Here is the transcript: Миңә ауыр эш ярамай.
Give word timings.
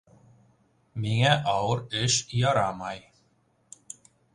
Миңә 1.03 1.35
ауыр 1.57 1.85
эш 2.03 2.19
ярамай. 2.41 3.07